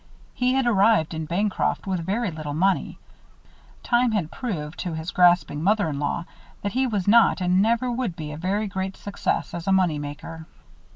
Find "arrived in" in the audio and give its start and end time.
0.65-1.25